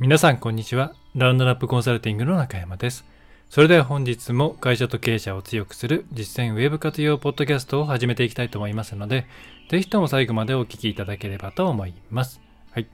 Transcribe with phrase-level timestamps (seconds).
[0.00, 0.94] 皆さんこんにちは。
[1.16, 3.04] ラウンドナップコンサルティングの中山です。
[3.50, 9.26] それでは本日も会社と経営者を強くする実践ウェブ活用ポッドキャストを始めていきたいと思いますので、
[9.68, 12.40] ぜひとも最後までお聞きいただければと思います。
[12.70, 12.86] はい。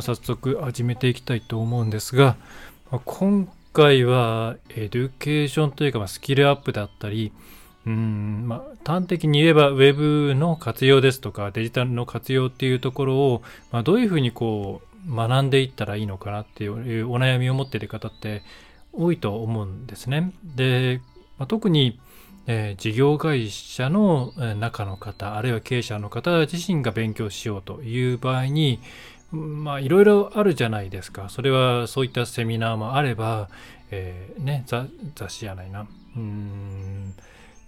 [0.00, 2.36] 早速始めていきたいと思うんですが、
[3.04, 7.32] 今回はエデュケーションというかスキルアップだったり、
[7.86, 18.42] うんまあ、端的に言えば、ウェブの活用ですとか、デジタルの活用っていうところを、まあ、どういうふうにこう、学んでいったらいいのかなっていうお悩みを持っている方って
[18.92, 20.32] 多いと思うんですね。
[20.44, 21.00] で、
[21.38, 22.00] まあ、特に、
[22.46, 28.80] えー事業会社の中の方、あるいは経営者の方自身が勉強しようという場合に、
[29.32, 31.28] まあ、いろいろあるじゃないですか。
[31.28, 33.48] それは、そういったセミナーもあれば、
[33.90, 34.88] えーね、雑
[35.28, 35.86] 誌じゃないな。
[36.16, 37.14] うん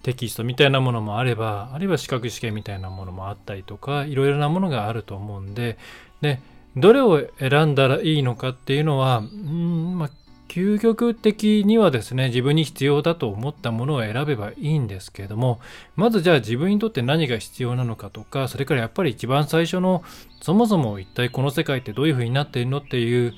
[0.02, 5.76] テキストみたいなものもあれば、あるいは資格試験みたいなものもあったりとか、いろいろなものがあると思うんで、
[6.20, 6.40] で、
[6.78, 10.10] どれを選んだらいいのかっていうのは、うん、まあ、
[10.48, 15.60] 究極的にはですね、自分に必要だと思ったものを選べばいいんですけれども、
[15.94, 20.02] まずじゃあ自分にとって何が必要なのかとか、それからやっぱり一番最初の、
[20.40, 23.34] そもそも一体この世界ってどういう風になっているのっていう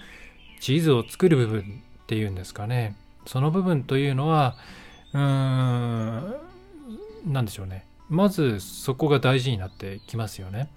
[0.61, 2.95] 地図を作る部分っていうんですかね。
[3.27, 4.57] その部分というのは、
[5.13, 6.37] うーん、
[7.27, 7.85] なんでしょうね。
[8.09, 10.69] まずそこが大事になってきますよね。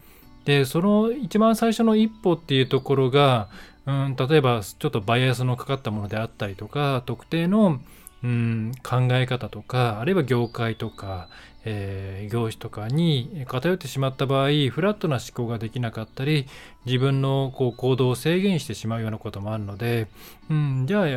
[0.45, 3.49] で、その一番最初の一歩っていうところが、
[3.85, 7.79] うん、例えばちょっとバイアスのかかったものであったりとか、特定の、
[8.23, 11.27] うん、考え方とか、あるいは業界とか、
[11.65, 16.47] えー業種とかに偏ってしまった場合、フラットな思考ができなかったり、
[16.85, 20.07] 自分のこう行動を制限してしまうようなこともあるので、
[20.49, 21.07] うん、じゃあ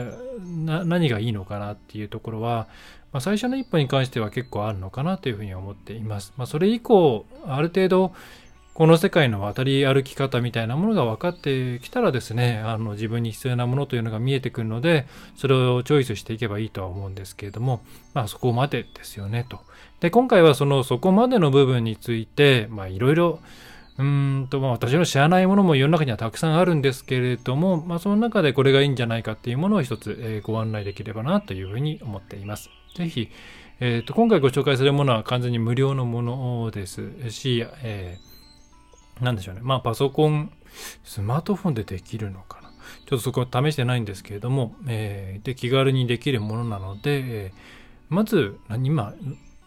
[0.84, 2.68] 何がいいのかなっていうところは、
[3.12, 6.34] まあ、最初の一歩に関しては結構あるのかなというふうに思っています。
[6.36, 8.12] まあ、それ以降、ある程度、
[8.76, 17.80] この世界の渡り歩き方みたいなものが分かってきたらですね、あの自分に必要なものというのが見えてくるので、それをチョイスしていけばいいとは思うんですけれども、
[18.12, 19.60] まあそこまでですよねと。
[20.00, 23.38] で、今回はそのそこまでの部分について、まあいろいろ、
[23.96, 32.68] うんと、まあ私の知らないものも世の中にはたくさんあるんですけれども、まあその中でこれがいいんじゃないかっていうものを一つ、ご案内できればなというふうに思っています。
[32.94, 33.30] ぜひ、
[33.80, 38.35] えーと、今回ご紹介するものは完全に無料のものですし、えー
[39.20, 39.60] なんでしょうね。
[39.62, 40.52] まあ、パソコン、
[41.04, 42.70] スマートフォンでできるのかな。
[43.06, 47.76] ちょっとそこは試してないんですけれども、えーで、気軽にできるものなので、えー
[48.08, 49.14] まず、今、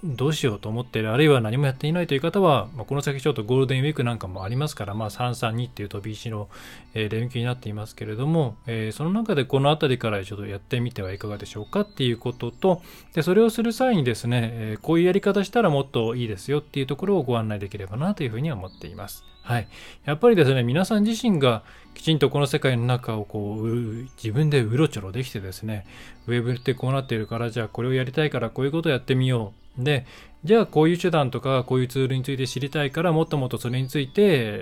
[0.01, 6.47] どうしようと思ってる、あるいは何もやっていないという方は、まあ、この先ちょっとゴールデンウィークなんかもありますから、まあ、332っていう飛び石の、
[6.93, 12.81] えー連休になっていますけれども、えーその中でこの辺りからちょっとやってみてはいかがでしょうかっていうことと、
[13.13, 19.25] で、それをする際にですね、えーこういうやり方したらもっといいですよっていうところをご案内できればなというふうに思っています。
[19.49, 19.67] はい。
[20.05, 21.63] やっぱりですね、皆さん自身が
[21.95, 23.67] きちんとこの世界の中をこう、
[24.15, 25.87] 自分でうろちょろできてですね、
[26.27, 29.83] ウェブってこうなっているから、じゃあこれをやりたいからこういうことをやってみよう。
[29.83, 30.05] で、
[30.43, 34.13] じゃあこういう手段とかこういうツールについて知りたいから、もっともっとそれについて、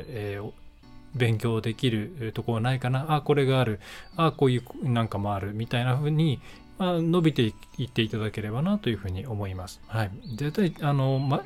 [0.07, 0.51] えー
[1.15, 3.15] 勉強できるところはないかな。
[3.15, 3.79] あ、これがある。
[4.17, 5.53] あ、こういうなんかもある。
[5.53, 6.39] みたいな風に、
[6.77, 7.53] まあ、伸びてい
[7.85, 9.81] っていただければなというふうに思います。
[9.87, 10.11] はい。
[10.35, 11.43] 絶対、あの、ま、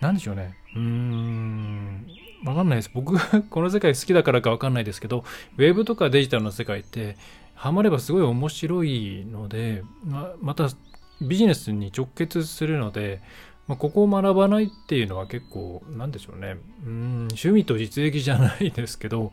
[0.00, 0.56] なんでしょうね。
[0.74, 2.06] うーん。
[2.44, 2.90] わかんないです。
[2.92, 3.16] 僕
[3.48, 5.24] この世界好きだからかわかんないですけど、
[5.56, 7.16] ウェブとかデジタルの世界って、
[7.54, 10.68] ハマればすごい面白いので、ままた
[11.20, 13.20] ビジネスに直結するので、
[13.66, 16.56] まあ、ここを学ばないっていうのは結構、なんでしょうね。
[16.84, 16.92] うん、
[17.30, 19.32] 趣味と実益じゃないですけど、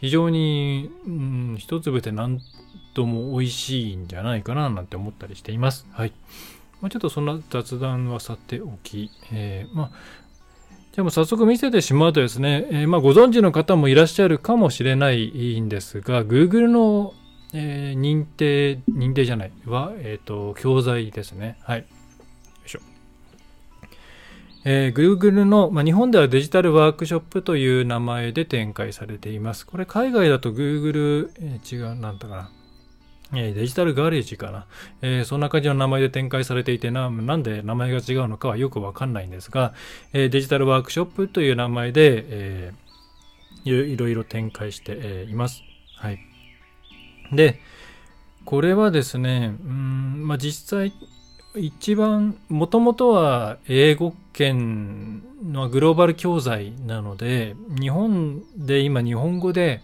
[0.00, 2.40] 非常に、うん、一粒で何
[2.94, 5.86] とも美味しいんじゃないかななんて思ったりしています。
[5.92, 6.12] はい。
[6.80, 9.90] まあ、ちょっとそんな雑談はさておき、えーまあ、
[10.92, 17.14] じゃあもう早速見せてしまうとですね、えーまあ、ご存知の方もいらっしゃるかもしれないんですが、Google の、
[17.52, 21.58] えー認定、認定じゃない、は、えっ、と、教材ですね。
[21.62, 21.78] はい。
[21.80, 21.84] よ
[22.66, 22.80] いしょ。
[24.64, 29.66] えー Google の、まあ、日本ではデジタルワークショップという名前で展開されています。
[29.66, 32.50] これ海外だと Google、えー違う、なんだかな。
[33.34, 34.66] えデジタルガレージかな、
[35.02, 39.74] えーそんな感じの名前で展開されていてな、なんで名前が違うのかはよくわかんないんですが、
[40.12, 42.88] えーデジタルワークショップという名前で、えー
[43.64, 45.62] いろいろ展開して、えいます。
[45.96, 46.18] はい。
[47.32, 47.60] で、
[48.44, 50.92] これはですね、うん、まあ、実際、
[51.56, 59.82] 一番、もともとは英語圏のグローバル教材なので、日本で今日本語で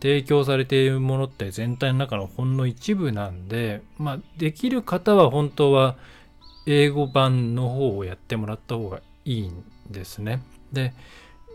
[0.00, 5.96] 提供されているものって全体の中のほんの一部なんで、まあ、できる方は本当は
[6.66, 10.42] 英語版の方をやってもらった方がいいんですね。
[10.72, 10.92] で、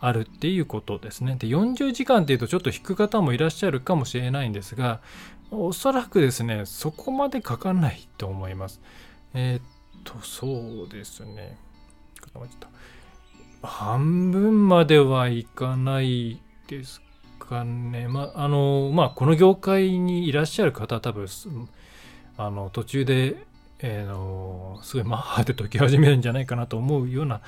[0.00, 1.36] あるっていうことですね。
[1.38, 5.00] で、40時間っていうとちょっと引く方もいらっしゃるかもしれないんですが、
[5.50, 8.80] おそらくですね、そこまでかかんないと思います。
[9.34, 9.62] えー、っ
[10.04, 11.56] と、そうですね。
[13.62, 17.00] 半分まではいかないです
[17.38, 18.06] かね。
[18.08, 21.26] まあ、あの、まあ、この業界にいらっしゃる方は多分、
[22.36, 23.46] あの、途中で、
[23.80, 27.40] えー、の、すごいマッハで解き始めるんじゃないかなと思うような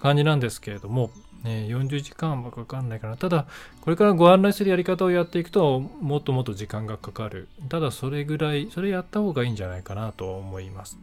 [0.00, 1.10] 感じなんですけれども、
[1.44, 3.16] え40時間はかかんないかな。
[3.16, 3.46] ただ、
[3.80, 7.48] これからご案内するやり方をやっていくと、もっともっと時間がかかる。
[7.68, 10.98] ただ、それぐらい、それやった方がいいんじゃないかなと思います。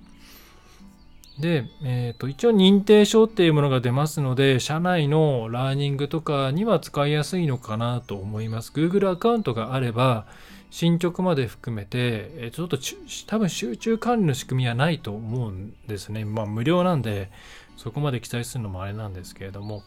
[1.39, 8.71] で、えっ、ー、と、一応認定証っていうものが出ますので、社内のラーニングとかには使いやすいのかなと思います。
[8.71, 10.25] Google アカウントがあれば、
[10.73, 12.79] 進捗まで含めて、ちょっと
[13.27, 16.25] 多分集中管理の仕組みはないと思うんですね。
[16.25, 17.29] まあ無料なんで、
[17.77, 19.83] そこまで記載するのもあれなんですけれども、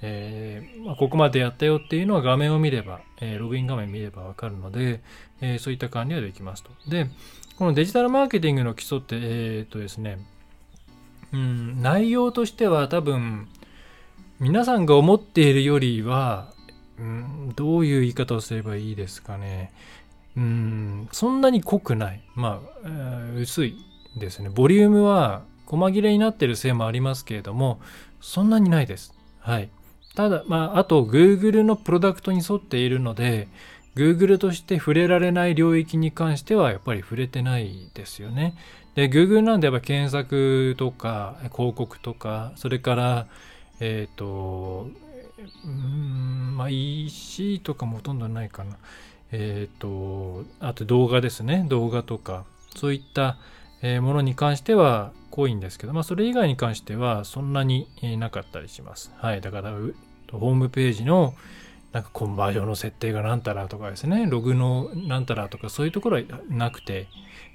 [0.00, 5.02] えー、まあ、ここまでやったよっていうのは画面を見れば、えー、ログイン画面見ればわかるので、
[5.42, 6.70] えー、そういった管理はできますと。
[6.88, 7.10] で、
[7.58, 10.18] このデジタルマーケティングの基礎って、えっとですね、
[11.34, 13.48] うん、内容としては多分、
[14.40, 16.54] 皆さんが思っているよりは、
[16.98, 19.72] うん、どういう言い方をすればいいですかね。
[20.34, 22.22] そんなに濃くない。
[22.34, 22.88] まあ、
[23.36, 23.76] 薄い
[24.16, 24.48] ですね。
[24.48, 27.80] ボリュームは細切れになってるせいもありますけれども、
[28.20, 29.14] そんなにないです。
[29.40, 29.68] はい。
[30.14, 33.48] ただ、まあ、あと Google のプロダクトに沿っているので、
[33.94, 38.54] Google として触れられない領域に関してはやっぱり触れてないですよね。
[38.94, 43.26] で、Google なんでやっぱ検索とか広告とか、それから、
[43.80, 44.88] えっ、ー、と、
[45.64, 48.76] うん、まあ EC とかもほとんどないかな。
[49.32, 51.66] えっ、ー、と、あと動画ですね。
[51.68, 52.44] 動画とか、
[52.76, 53.38] そういった
[54.00, 59.12] ものに関しては濃いんですけど、まあ、それ以外に関してはそんなになかったりします。
[59.16, 59.40] はい。
[59.40, 59.72] だから、
[60.30, 61.34] ホームページの
[61.92, 67.06] なんかコンバージョンの設定がなんたらとかですね、ログのなんたらとかそういうところはなくて、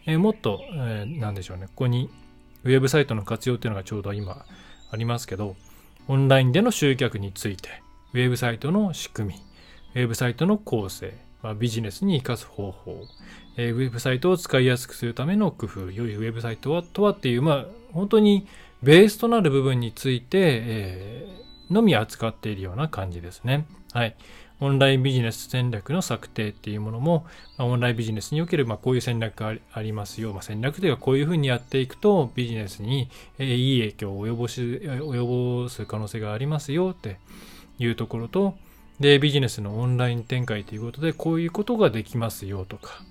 [0.06, 2.10] えー、もっと、えー、なんでしょうね、ここに
[2.64, 4.46] ウェブサイトの活用っていうのがちょうど今
[4.92, 5.56] ありますけど、
[6.08, 7.82] オンラインでの集客について、
[8.14, 13.06] ウェブサイトの仕組み、ウェブサイトの構成、まあ、ビジネスに生かす方法、
[13.58, 18.48] えー、ウェブサイトを使いやすくするための工夫、良いウェブサイトはとはっていう、まあ、本当に
[18.84, 23.66] ベースとなる部分について、えー、のみ扱っているような感じですね。
[23.94, 24.16] はい。
[24.60, 27.28] オンラインビジネス戦略の策定っていうものも、
[27.58, 30.34] まあ、オンラインビジネスにおける、まあ、こういう戦略がありますよ。
[30.34, 37.18] まあ、戦略というか、こういうふうにやっていくと、ビジネスに、えー、いい影響を及ぼし、及ぼす可能性がありますよって
[37.78, 38.56] いうところと、
[39.00, 43.04] で、ビジネスのオンライン展開ということで、こういうことができますよとか、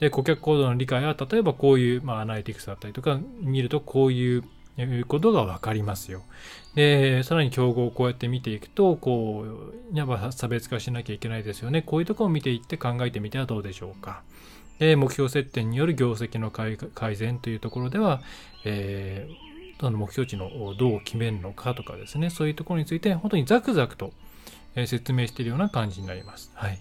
[0.00, 4.44] で、顧客行動の理解は、例えばこういう、まあ、アナリティクスだったりとか見ると、こういう
[5.06, 6.22] ことがわかりますよ。
[6.74, 9.44] で、さらに競合をこうやって見ていくと、こ
[9.92, 11.82] う、やっぱ差別化しなきゃいけないですよね。
[11.82, 14.22] こういうところを見ていって考えてみてはどうでしょうか。
[14.78, 18.22] で、目標設定による業績の改善というところでは、
[18.64, 20.48] えーその目標値の
[20.78, 24.12] どう決めるのかとかですね、そういうところについて本当にザクザクと
[24.86, 26.50] 説明しているような感じになります。
[26.54, 26.78] はい。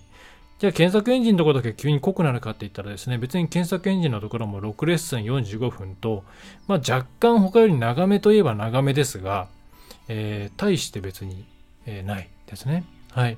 [0.60, 6.24] じゃあ検索エンジンのところだけ急に濃くなるかって言ったらですね、別に検索エンジンのところも6レッスン45分と、
[6.68, 9.48] まあ、若干他より長めといえば長めですが、
[10.08, 11.46] えー、大して別に、
[11.86, 12.86] えー、ないですね。
[13.12, 13.38] はい。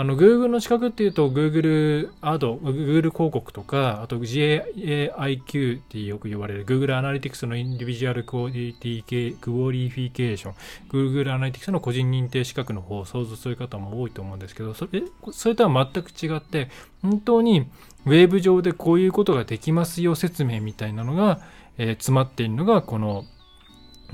[0.00, 10.54] あの、Google の資格っていうと、Google Ad、Google 広告とか、あと GAIQ ってよく言われる Google Analytics の Individual Quality Qualification、
[10.88, 15.02] Google Analytics の個人認定資格の方を想像する方も多いと思うんですけど、それ
[15.32, 16.70] それとは全く違って、
[17.02, 17.66] 本当に
[18.06, 21.42] ウェブ上でこういうことができますよ説明みたいなのが、
[21.76, 23.26] えー、詰まっているのが、この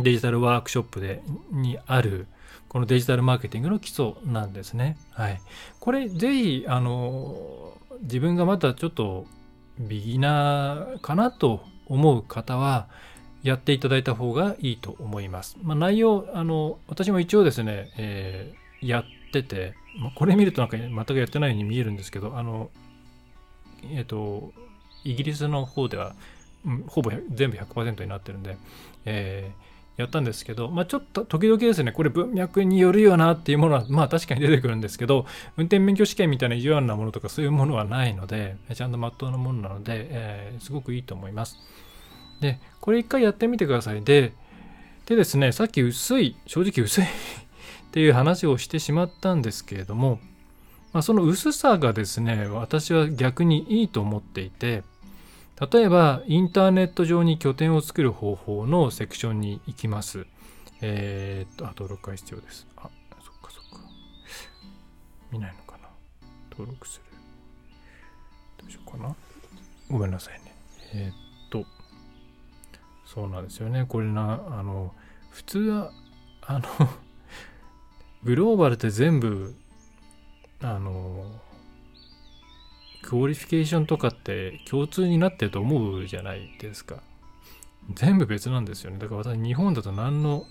[0.00, 2.26] デジタルワークショップでにある、
[2.68, 4.96] このデジタルマーケティングの基礎なんですね。
[5.12, 5.40] はい。
[5.80, 9.26] これ、ぜひ、あの、自分がまたちょっと
[9.78, 12.88] ビギナーかなと思う方は、
[13.42, 15.56] やっていただいた方がいいと思います。
[15.62, 22.70] まあ、内容、あの、私も一応ですね、えー、やってて、まあ、これ見るとなんか全くやってないように見えるんですけど、あの、
[23.84, 24.52] えっ、ー、と、
[25.04, 26.14] イギリスの方では、
[26.64, 28.56] うん、ほぼ全部100%になってるんで、
[29.04, 35.26] えーやったんですけど、まあ、ちょっと時々ですね、これ文脈によるよなっていうものは、まあ確かに出てくるんですけど、
[35.56, 41.58] 運転免許試験みたいな意地悪なものとかそういうものはないので、ちゃんとまっとうなものなので、えー、すごくいいと思います。
[42.40, 44.02] で、これ一回やってみてください。
[44.02, 44.32] で、
[45.06, 47.08] でですね、さっき薄い、正直薄い っ
[47.90, 50.20] ていう話をしてしまったんですけれども、
[50.92, 54.82] まあ、その薄さがですね、私は逆にいいと思っていて、
[55.58, 60.26] 例えば、インターネット上に拠点を作る方法のセクションに行きます。
[60.82, 62.66] えー、っと、あ、登録が必要です。
[62.76, 62.90] あ、
[63.22, 63.86] そっかそっか。
[65.32, 65.88] 見ないのかな
[66.50, 67.16] 登録する。
[68.58, 69.16] どうしようかな
[69.88, 70.54] ごめんなさいね。
[70.92, 71.14] えー、っ
[71.48, 71.64] と、
[73.06, 73.86] そうなんですよね。
[73.88, 74.94] これな、あの、
[75.30, 75.92] 普通は、
[76.42, 76.64] あの
[78.24, 79.54] グローバルって全部、
[80.60, 81.24] あの、
[83.06, 87.02] qualification とかって共通になってると思うじゃないですか。
[87.94, 88.98] 全部別なんですよね。
[88.98, 90.44] だから私日本だと何の、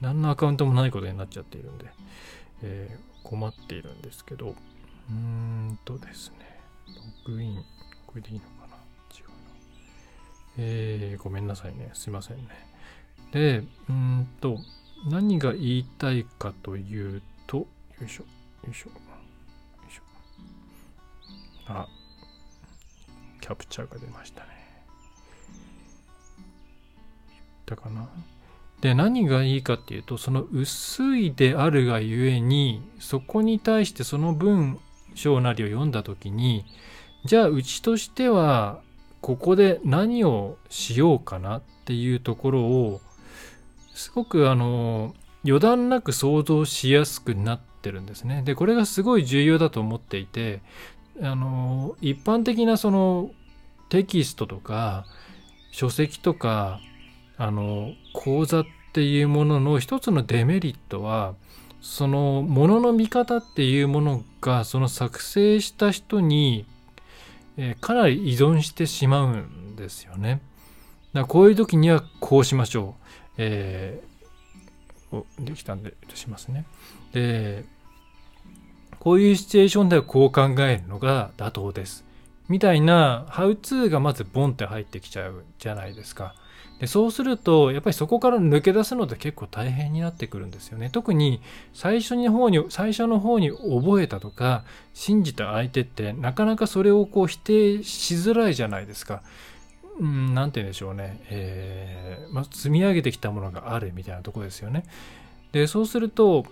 [0.00, 1.86] 何のアカウントもないことになっちゃっているんで、
[2.62, 6.36] えー、困っているんですけど、うーんとですね、
[7.26, 7.64] ログイン、
[8.06, 8.76] これでいいのかな？
[9.14, 9.34] 違うな。
[10.56, 11.90] えー、ごめんなさいね。
[11.92, 12.48] すいませんね。
[13.32, 14.58] で、うーんと、
[15.06, 17.66] 何が言いたいかというと、よ
[18.06, 18.22] いしょ、
[18.66, 18.90] よいしょ。
[21.66, 21.86] あ、
[23.40, 24.48] キャプチャーが出ましたね。
[27.66, 28.08] 言ったかな？
[28.80, 34.80] で、何がいいかっていうと、その薄いであるがゆえに、そこに対してその文
[35.14, 36.64] 章なりを読んだ時に、
[37.24, 38.80] じゃあうちとしては、
[39.20, 43.00] ここで何をしようかなっていうところを、
[43.94, 45.14] すごくあの、
[45.44, 48.42] 余談なく想像しやすくなってるんですね。
[48.42, 50.60] で、これがすごい重要だと思っていて、
[51.20, 53.30] あの一般的なその
[53.88, 55.04] テキストとか
[55.70, 56.80] 書籍とか
[57.36, 61.34] あの講座っていうものの一つのデメリットは
[61.80, 66.64] そのものの見方っていうものがその作成した人に、
[67.56, 70.40] え、かなり依存してしまうんですよね。
[71.12, 73.04] だこういう時にはこうしましょう。
[73.38, 76.64] えー、できたんでしますね。
[77.12, 77.64] で
[79.02, 82.04] こういうシチュエーションではこう考えるのが妥当です。
[82.48, 86.36] みたいな、ハウツーがまずボンって入ってきちゃうじゃないですか。
[86.78, 90.88] でそうすると、やっぱりそこから抜け出すのって結構大変になってくるんですよね。
[90.88, 91.40] 特に
[91.74, 94.62] 最初の方に、最初の方に覚えたとか、
[94.94, 99.24] 信じた相手って、なかなかそれをこう否定しづらいじゃないですか。
[99.98, 101.20] うん、なて言うんでしょうね。
[101.28, 104.84] えー、まあ、積み上げてきたものがあるみたいなとこですよね。
[105.50, 106.46] で、そうすると、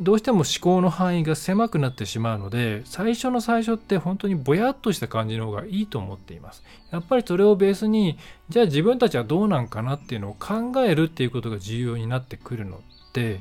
[0.00, 6.62] どうしても思考の範囲が狭くなってしまうので最初の最初って本当にぼやっとした感じの方がいいと思っています。
[6.90, 8.16] やっぱりそれをベースに
[8.48, 12.80] じゃあ自分たちはどうなんかなっていうのを考えるっていうことが重要になってくるの
[13.12, 13.40] で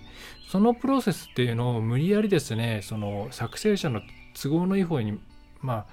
[0.50, 4.02] そのプロセスっていうのを無理やりですねその作成者の
[4.34, 5.20] 都合のいい方に
[5.62, 5.86] まあ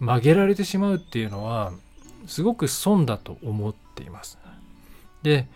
[0.00, 1.72] 曲げられてしまうっていうのは
[2.26, 4.38] すごく損だと思っています。
[5.22, 5.46] で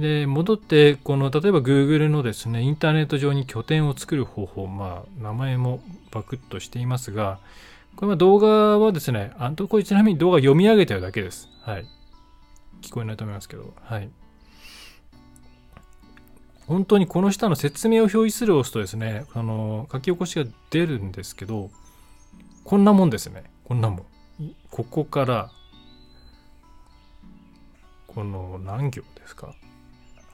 [0.00, 5.80] で、戻って、この、例えば Google のですね、インターネット上に拠点を作る方法、まあ、名前も
[6.10, 7.38] バクッとしていますが、
[7.96, 11.48] これは動画はですね、あとこれちなみに動画読み上げてるだけです。
[11.62, 11.86] はい。
[12.82, 14.08] 聞こえないと思いますけど、はい。
[16.66, 21.70] 本当にこの下の説明を表示するを押すとですね、あの、書き起こしが出るんですけど、
[22.64, 23.44] こんなもんですね。
[23.64, 24.02] こんなもん。
[24.70, 25.50] ここから、
[28.06, 29.54] この何行ですか？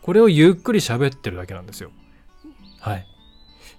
[0.06, 1.90] これをゆっくり喋ってるだけなんですよ。
[2.78, 3.06] はい。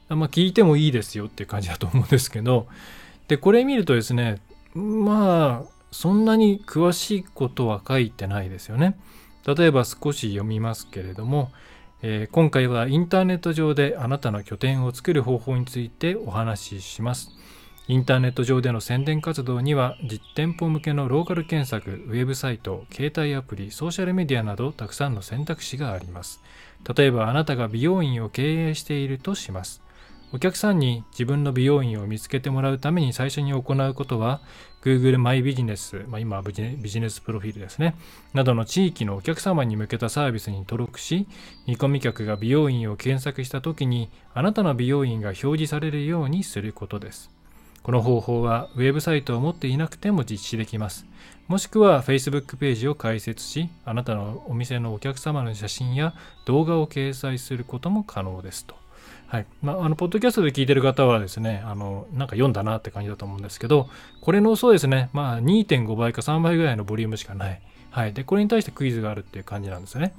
[0.10, 2.68] ま聞いてもいいですよっていう感じだと思うんですけど、
[3.30, 4.42] で、これ見るとですね、
[4.74, 9.00] まあ、そんなに詳しいことは書いてないですよね。
[9.46, 11.50] 例えば少し読みますけれども、
[12.02, 17.32] えー、今回はインターネット上であなたの拠点を作る方法についてお話しします。
[17.90, 26.44] インターネット上での宣伝活動には実店舗向けのローカル検索、ウェブサイト、携帯アプリ、ソーシャルメディアなどたくさんの選択肢があります。
[26.98, 29.82] 例えばあなたが美容院を経営しているとします。
[30.34, 34.42] お客さんに自分の美容院を見つけてもらうために最初に行うことは
[34.82, 37.96] Google マイビジネス、まあ、今はビジネスプロフィールですね、
[38.34, 41.26] などの地域のお客様に向けたサービスに登録し、
[41.66, 47.37] 見込み客が美容院を検索したときにあなたの美容院が表示されるようにすることです。
[47.88, 51.06] この方法はウェブサイトを持っていなくても実施できます。
[51.48, 56.14] もしくは Facebook ページを開設し、あなたのお店のお客様の写真や
[56.44, 58.76] 動画を掲載することも可能ですと。
[59.28, 59.46] はい。
[59.62, 63.88] まあ、あの、ポッドキャストで聞いてる方はですね、あの、なんか読んだなって感じだと思うんですけど、
[64.20, 67.62] これのそうですね、まあ、2.5倍か3倍ぐらいのボリュームしかない。
[67.90, 68.12] はい。
[68.12, 70.14] で、これに対してクイズがあるっていう感じなんですよね。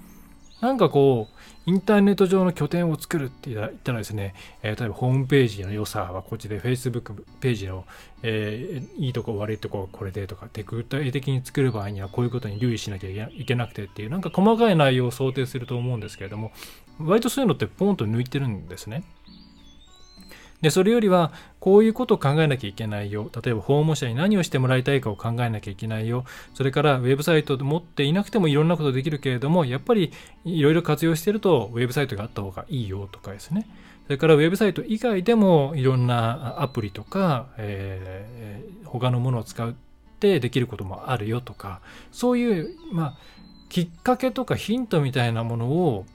[0.60, 1.38] なんかこう、
[1.68, 7.84] インターネット上の拠点を作るって言ったらですね、えー、例えばホームページの良さはこっちで Facebook ページの、
[8.22, 16.52] えー、いいとこ悪いとここれでとかって具体的に作る場合にはこういうことに留意しなきゃいけなくてっていうなんか細かい内容を想定すると思うんですけれども
[16.98, 19.04] 割とそういうのってポンと抜いてるんですね。
[20.60, 23.30] で、それよりは、こういうことを考えなきゃいけないよ。
[23.44, 26.24] 例えば、訪問者に何をしてもらいたいかを考えなきゃいけないよ。
[26.54, 30.12] それから、ウェブサイトで持っていなくてもいろんなことできるけれども、やっぱり
[30.44, 33.68] いろいろ活用してると、ウェブサイトがあった方がいいよとかですね。
[34.06, 39.72] それから、ウェブサイト以外でも、いろんなアプリとか、えー、他のものを使っ
[40.18, 43.18] てできることもあるよとか、そういう、まあ、
[43.68, 46.06] きっかけとかヒントみたいなものを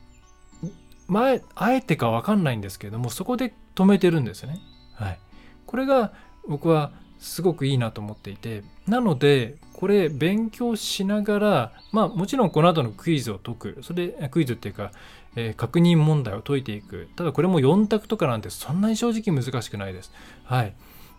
[1.08, 4.60] 前、あえてかわかんないんですけども、そこで止めてるんですね。
[4.94, 5.20] はい。
[5.66, 6.14] これが
[6.48, 13.80] 僕はすごくいいなと思っていて、なので、これ勉強しながら、まあもちろんこの後のクイズを解く。
[13.82, 14.92] それ、クイズっていうか、
[15.36, 17.10] えー、確認問題を解いていく。
[17.16, 20.12] ただこれも4択とかなんてそんなに正直難しくないです。
[20.44, 20.76] はい。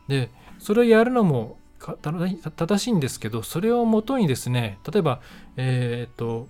[0.09, 1.59] で、それをやるのも
[2.01, 5.21] 正しいんですけど、それをもとにですね、例えば、
[5.57, 6.49] えっ、と、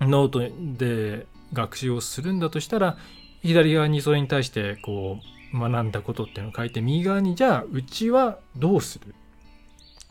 [0.00, 0.40] ノート
[0.78, 2.96] で学習をするんだとしたら
[3.42, 5.18] 左側にそれに対してこ
[5.52, 9.14] う学んだことっていうのを書いて右側にじゃあうちはどうする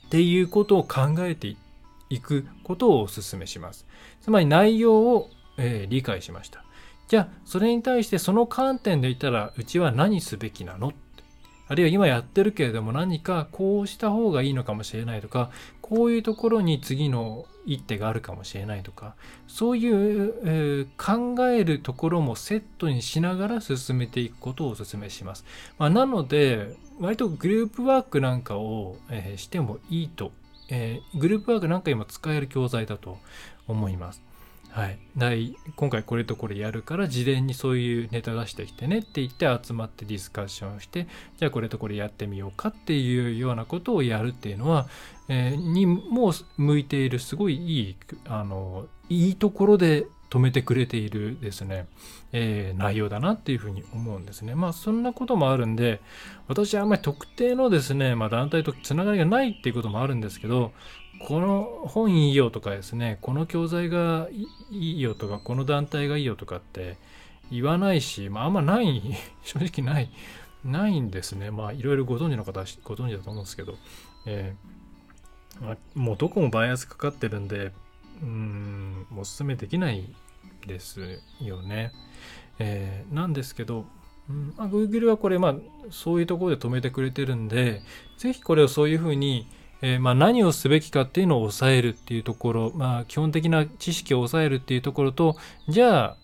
[0.08, 1.56] っていうことを考えて
[2.10, 3.86] いくことをお勧めします。
[4.22, 6.64] つまり内容を、えー、理解しました。
[7.08, 10.94] じゃあそれに対してその観点で言ったらうちは何すべきなの
[11.72, 19.16] あるいは今やってるけれども何かこうした方がいいのかもしれないとか、こういうところに次の一手があるかもしれないとか、
[19.48, 25.46] そういう、えー、考えるところもセットにしながら進めていくことをお勧めします。
[25.78, 30.34] まあ、なので、割とグループワークなんかを、えー、してもいいと、
[30.70, 33.18] えー、グループワークなんか今使える教材だと
[33.70, 34.22] 思います。
[34.72, 41.08] はい、ない今回これとこれやるから事前にそういうネタ出してきてねって言って集まってディスカッションして
[41.38, 44.88] じゃあこれとこれやってみようかっていうようなことをやるっていうのは、
[45.28, 47.96] えー、にも向いているすごいいい
[48.28, 51.88] あのいいところで止めてくれているですね、
[52.32, 54.56] えー、内容だなっていうふうに思うんですね。
[54.56, 56.00] まあそんなこともあるんで、
[56.48, 60.72] 私はあんまり特定のですね、まあ団体とつながりがないっていうこともあるんですけど、
[61.28, 64.28] この本いいよとかですね、この教材が
[64.72, 66.98] いいよとか、この団体がいいよとかって
[67.52, 69.02] 言わないし、まああんまない、
[69.44, 70.10] 正直ない、
[70.64, 71.52] ないんですね。
[71.52, 73.76] まあいろいろご存知の方はご存知だと思うんですけど、
[74.26, 77.72] えーまあ、もうどこもバイアスかかってるんで、
[78.22, 80.14] うん、おすすめできない
[80.66, 81.92] ですよね。
[82.60, 83.86] えー、なんですけど、
[84.30, 85.56] うんまあ、Google はこれ、まあ
[85.90, 87.82] そういうところで止めてくれてるんで、
[88.18, 89.48] ぜひこれをそういうふうに、
[89.82, 96.18] えー、まあ、何をすべきかっていうのを抑えるっていうところ、まあ、基本的な知識を抑えるっていうところと、じゃあ、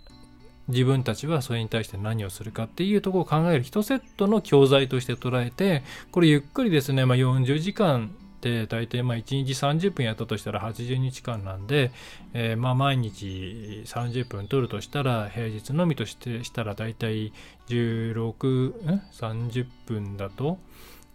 [0.67, 11.91] 自分たちはそれに対して何をするかっていうところを考える一セットの教材として捉えて、これゆっくりですね、まあ、40時間で大体まあ1日30分やったとしたら80日間なんで、
[12.33, 17.33] えー、まあ毎日30分取るとしたら平日のみとしてしたら大体
[17.67, 20.59] 16、30分だと、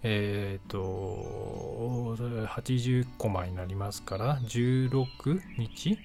[0.02, 5.98] えっ、ー、と、80コマになりますから、16日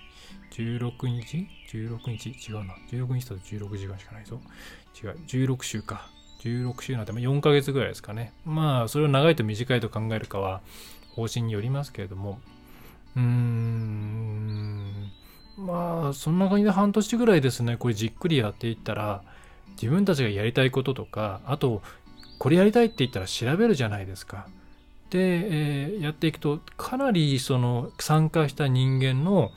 [0.51, 2.29] ?16 日 ?16 日？
[2.29, 2.75] 違うな。
[2.89, 4.39] 16日と16時間しかないぞ。
[5.03, 5.17] 違う。
[5.27, 6.09] 16週か。
[6.41, 8.33] 16週なんて4ヶ月ぐらいですかね。
[8.45, 10.61] まあ、それを長いと短いと考えるかは
[11.15, 12.39] 方針によりますけれども、
[13.15, 15.11] うーん、
[15.57, 19.23] まあそんな感じで半年ぐらいですねこれじっくりやっていったら
[19.71, 21.81] 自分たちがやりたいこととかあと
[22.37, 24.47] これやりたいって言ったら調べるじゃないですか。
[25.09, 29.51] で、えー、やっていくとかなりその参加した人間の、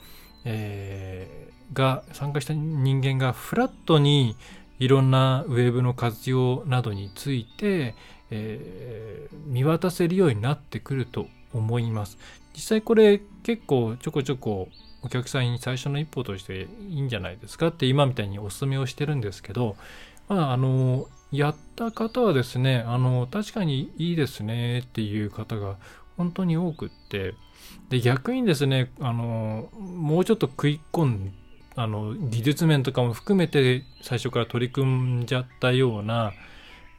[0.45, 4.35] えー、が参加した人間がフラットに
[4.79, 7.95] いろんなウェブの活用などについて、
[8.31, 12.17] えー、見渡せるようになってくると思います。
[12.53, 14.69] 実際これ結構ちょこちょこ
[15.03, 19.75] お客さんに最初の一歩としていいんじゃないですかって今みたいにお勧めをしてるんですけど、
[20.31, 25.75] まあ、あのやった方はですねあの確かにいいですねっていう方が
[26.15, 27.33] 本当に多くって
[27.89, 31.33] で逆にですねあのもうちょっと食い込ん
[31.75, 36.31] あの技術面とかも含めて最初から取り組んじゃったような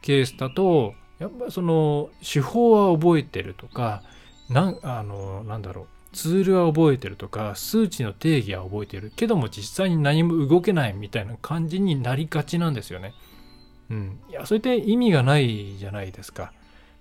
[0.03, 4.03] ケースだとやっぱその手法は覚えてるとか
[4.47, 13.13] なんあのなんだろうツールは覚えてるとか数値の定義は覚えてるけども実際に何も動けないみたいな感じになりがちなんですよね。
[13.89, 16.53] うん、いやそれって意味がないじゃないですか。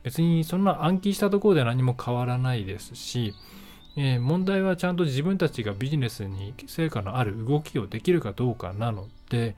[0.03, 3.35] 別にそんな暗記したところで何も変わらないですし、
[3.96, 9.55] えー、問題はちゃんと自分たちがビジネスに成果のある動きをできるかどうかなので、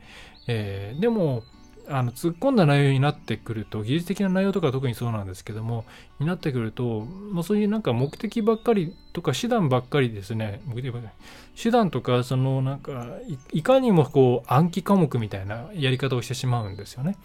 [0.47, 1.45] えー、でも
[1.89, 5.85] あの突っ込んだ内容になってくると技術的な内容とか特にそうなんですけども
[6.19, 13.07] になってくるともうそういうなんか目的ばっかりとか手段ばっかりですね目的ばっかり手段とかそのなんか
[13.53, 17.17] いかにもこう暗記科目みたいなやり方をしてしまうんですよね。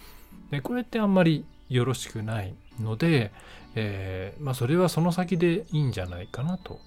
[0.52, 3.32] でこれってあんまりよろしくないので、
[3.76, 6.80] えー、まあ、それはその先でいいんじゃないかなと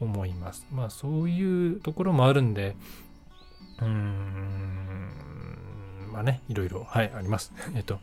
[0.00, 0.66] 思います。
[0.70, 2.76] まあそういうところもあるんで
[3.80, 5.08] うーん
[6.08, 7.52] まあねいろいろはいあります。
[7.74, 7.98] えっと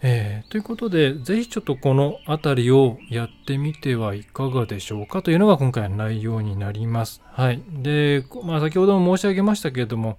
[0.00, 7.20] えー、ということで、ぜひちょっとこの辺りをやってみてはいかがでしょうかというのが今回の内容になります。
[7.32, 7.60] はい。
[7.68, 10.16] で、まあ、先ほども申し上げましたけれども、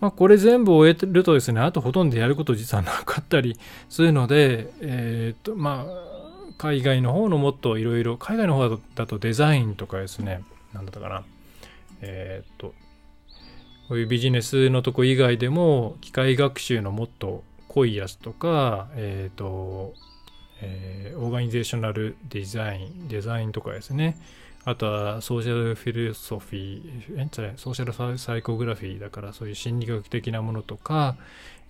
[0.00, 3.58] まあ、これ全部終えるとですね、あとほとんどやること実はなかったり
[3.88, 11.24] するので、えっ、と、まあ、海外の方のもっといろいろ、海外の方だとデザインとかですね、なんだったかな、
[12.00, 12.74] えっ、と、
[13.88, 19.94] こういうビジネスのとこ以外でも、機械学習のもっと濃いやつとか、えっ、ー、と、
[20.60, 24.18] えー、オーガニゼーショナルデザイン、デザインとかですね。
[24.64, 31.16] あとはソーシャルフィロソフィー、えソーシャルサイコグラフィーだからそういう心理学的なものとか、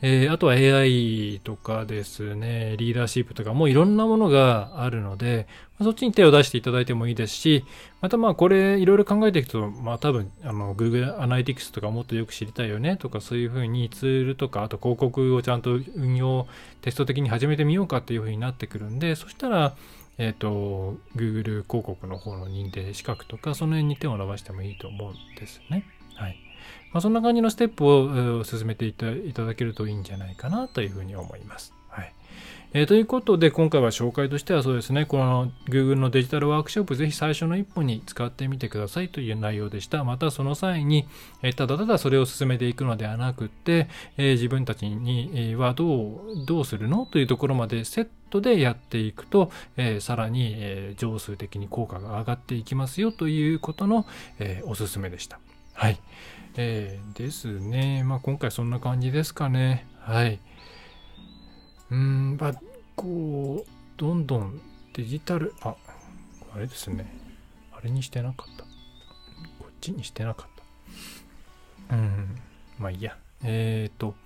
[0.00, 7.64] えー、あとは AI とかですね、リーダーシップとかもういろんなものがあるので、まあ、そっちに手を出していただいてもいいですし、
[8.00, 16.46] またまあこれいろいろ考えていくと、まあ多分あの Google Analytics とかもっとよく知りたいよねとかそういうふうにツールとか、あと広告をちゃんと運用
[16.80, 19.74] テスト的に始めてみようかっていうふうになってくるんで、そしたら、
[20.18, 25.84] えっ、ー、と、Google 広告の方の認定資格とか、その辺に手を伸ばしてもいいと思うんですね。
[26.16, 26.47] はい。
[26.92, 31.74] まあ、そんな感じのステップを進めていただけるといいんじゃないかなというふうに思います。
[31.88, 32.12] はい。
[32.74, 40.02] えー、ということで、今回は紹介としてはそうですね、この Google のデジタルワークショップ、ぜひ最初の一歩に使ってみてくださいという内容でした。
[40.04, 41.06] またその際に、
[41.42, 54.06] えー、ただただそれを進めていくのではなくて、えー、自分たちにはどう、どうするのというところまでセットでやっていくと、えさらに、え上数的に効果が上がっていきますよということの、
[54.38, 55.38] えおすすめでした。
[55.72, 55.98] はい。
[56.60, 58.02] えー、ですね。
[58.02, 59.86] まあ今回そんな感じですかね。
[60.00, 60.40] はい。
[61.92, 62.54] うん、まあ、
[62.96, 64.60] こう、どんどん
[64.92, 65.76] デジタル、あ、
[66.52, 67.16] あれですね。
[67.72, 68.64] あれにしてなかった。
[68.64, 68.68] こ
[69.68, 71.94] っちにしてなかった。
[71.94, 72.36] うん、
[72.76, 73.16] まあいいや。
[73.44, 74.16] えっ、ー、と、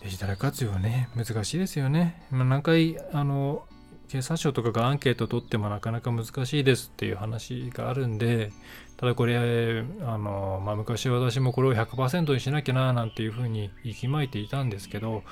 [0.00, 2.22] デジタル活用ね、難しいですよね。
[2.30, 3.66] まあ、何回、あの、
[4.08, 8.52] 経産省とかがアンケート取ってもなかなか難しいですっていう話があるんで、
[8.96, 15.22] ただこれ、あの、まあ、昔私もこれを100%にしなきゃななんていうふうに息巻いていたんですけど、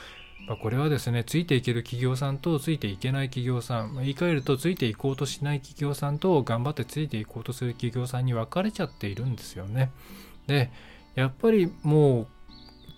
[0.46, 9.90] まあ、これはですね、ついていける企業さんとついていけない企業さん、まあ、言い換えるとついていこうとしない企業さんと頑張ってついていこうとする企業さんに分かれちゃっているんですよね。
[10.46, 10.70] で、
[11.16, 12.26] やっぱりもう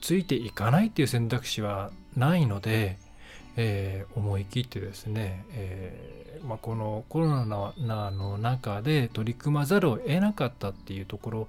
[0.03, 2.99] ついていかないっていう選択肢はないので、
[3.61, 7.45] えー、思い切ってですね、えー、まあ、このコロナ
[8.13, 11.49] の中で取り組まざるを得なかったっていうところ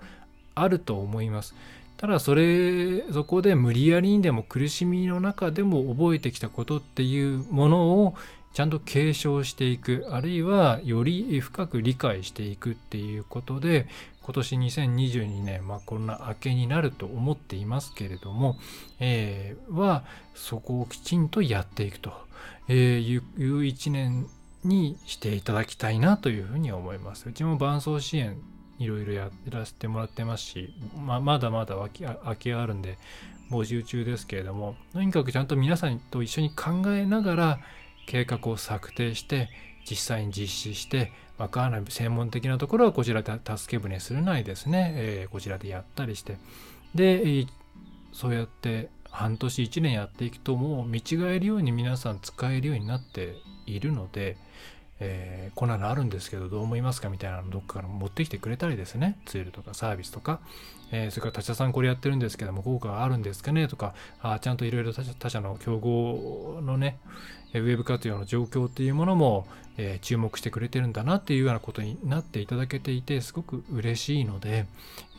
[0.55, 1.55] あると思います。
[1.97, 8.15] ただそれそこで無理やりにでも苦しみの中でも覚えてきたことっていうものを
[8.53, 13.87] ちゃんと継承していくあるいはより深く理解していくっていうことで
[14.29, 18.59] 今年2022年、まあ、コロナ明けになると思っていますけれども、
[18.99, 20.03] えー、は
[20.35, 22.13] そこをきちんとやっていくと
[22.71, 24.27] いう一年
[24.63, 27.27] にしていただきたいなというふうに思います。
[27.27, 28.39] うちも伴走支援
[28.77, 32.99] いろいろやらせてもらってますし、ままだまだ空き空きがあるんで
[33.49, 37.59] 募集中ですけれどもとにかくちゃんと皆さんと一緒に考えながら
[38.05, 39.49] 計画を策定して
[39.89, 46.37] 実際に実施してわからない専門的なところはこちらで助け舟するないですね、えー、こちらでやったりして。
[46.93, 47.45] で
[48.11, 54.37] そうやって半年1年やっていくともう見違えるように皆さん使えるようになっているので、
[54.99, 59.17] えー、こんなのあるんですけどどう思いますかみたいなのどっかから持ってきてくれたりですね。
[59.25, 60.41] ツールとかサービスとか、
[60.91, 66.99] えー、それから他社さんこれやってるんですけども効果があるんですかねとかあちゃんといろいろ他社の競合のね
[67.53, 69.47] ウェブ活用の状況っていうものも、
[69.77, 74.65] えー、注目してくれてるんだなっていうようなことになっていただけていてすごく嬉しいので、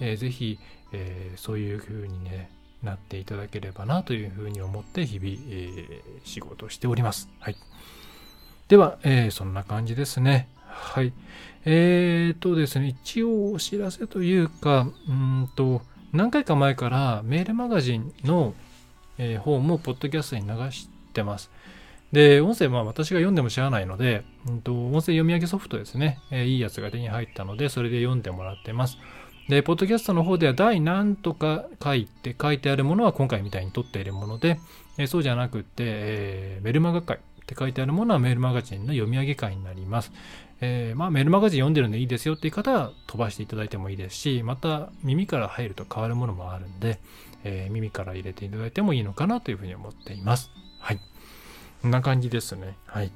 [0.00, 0.59] えー、ぜひ、
[0.92, 2.50] えー、そういうふうにね
[2.83, 7.28] なっていただければなというふうに思って日々、えー、仕事しております。
[7.38, 7.56] はい。
[8.68, 10.48] では、えー、そんな感じですね。
[10.70, 11.12] はい。
[11.64, 18.54] えーとですね、一応お知らせというか、うんと、何回か前からメールマガジンの、
[19.18, 21.50] えー、本もポッドキャストに流してます。
[22.12, 28.98] で、音声は私が読んでも知らないので、うんと、音声読み上げソフトですね、え、いいやつが手に入ったので、それで読んでもらってます。
[29.48, 34.59] で、ポッドキャストの方では第何とか書いて書いてあるものは今回みたいに撮っているもので、
[34.96, 40.12] えー、そうじゃなくて、えー、メルマガ会って書いてあるものはメールマガジンの読み上げ会になります。
[40.61, 46.99] えー、まあメールマガジン読んでるんでいいですよっていう方は飛ばしていただいてもいいですし、また耳から入ると変わるものもあるんで、
[47.44, 50.51] えー、耳から入れていただいてもいいのかなというふうに思っています。
[50.79, 51.01] はい。
[51.83, 52.77] こんな感じですね。
[52.87, 53.11] はい。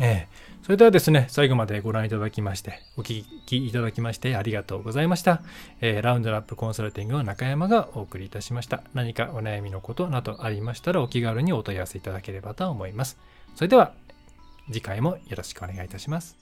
[0.00, 5.42] えー、それではですね、最後までご覧いただきまして、お聞きいただきましてありがとうございました。
[5.80, 8.82] えー、ラウンドラップコンサルティングの中山がお送りいたしました。
[8.94, 13.18] 何かお悩みのことなどありましたらお気軽にお問い合わせいただければと思います。
[13.54, 13.92] それでは、
[14.68, 16.41] 次回もよろしくお願いいたします。